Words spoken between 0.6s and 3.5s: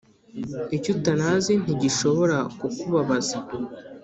Icyo utanazi ntigishobora kukubabaza